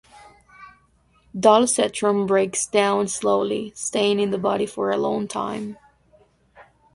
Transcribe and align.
Dolasetron 1.37 2.25
breaks 2.25 2.65
down 2.65 3.07
slowly, 3.07 3.71
staying 3.75 4.19
in 4.19 4.31
the 4.31 4.39
body 4.39 4.65
for 4.65 4.89
a 4.89 4.97
long 4.97 5.27
time. 5.27 5.77